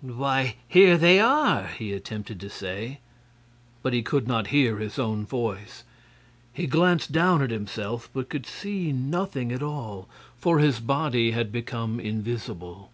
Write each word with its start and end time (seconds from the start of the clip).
"Why, 0.00 0.56
here 0.66 0.96
they 0.96 1.20
are!" 1.20 1.66
he 1.66 1.92
attempted 1.92 2.40
to 2.40 2.48
say; 2.48 3.00
but 3.82 3.92
he 3.92 4.00
could 4.02 4.26
not 4.26 4.46
hear 4.46 4.78
his 4.78 4.98
own 4.98 5.26
voice. 5.26 5.84
He 6.50 6.66
glanced 6.66 7.12
down 7.12 7.42
at 7.42 7.50
himself 7.50 8.08
but 8.14 8.30
could 8.30 8.46
see 8.46 8.90
nothing 8.90 9.52
at 9.52 9.62
all 9.62 10.08
for 10.38 10.60
his 10.60 10.80
body 10.80 11.32
had 11.32 11.52
become 11.52 12.00
invisible. 12.00 12.90